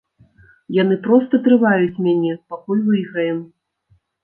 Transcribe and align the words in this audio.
Яны 0.77 0.97
проста 1.07 1.41
трываюць 1.49 2.01
мяне, 2.07 2.33
пакуль 2.55 2.83
выйграем. 2.89 3.39